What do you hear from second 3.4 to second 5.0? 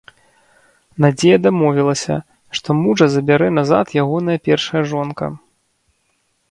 назад ягоная першая